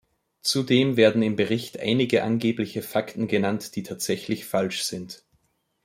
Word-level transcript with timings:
Zudem 0.41 0.97
werden 0.97 1.21
im 1.21 1.35
Bericht 1.35 1.79
einige 1.79 2.23
angebliche 2.23 2.81
Fakten 2.81 3.27
genannt, 3.27 3.75
die 3.75 3.83
tatsächlich 3.83 4.45
falsch 4.47 4.81
sind. 4.81 5.23